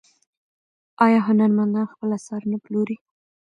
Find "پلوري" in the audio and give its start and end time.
2.63-2.95